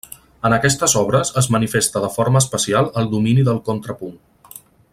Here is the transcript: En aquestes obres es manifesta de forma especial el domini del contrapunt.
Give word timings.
En 0.47 0.53
aquestes 0.55 0.95
obres 1.01 1.31
es 1.41 1.49
manifesta 1.55 2.01
de 2.05 2.09
forma 2.15 2.41
especial 2.45 2.89
el 3.03 3.11
domini 3.13 3.45
del 3.51 3.61
contrapunt. 3.69 4.17